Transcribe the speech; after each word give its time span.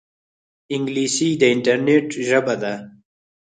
انګلیسي 0.75 1.29
د 1.41 1.43
انټرنیټ 1.53 2.05
ژبه 2.27 2.55
ده 2.61 2.73